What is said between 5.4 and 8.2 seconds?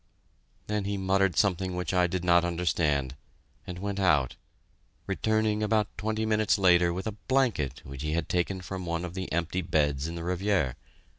about twenty minutes later with a blanket which he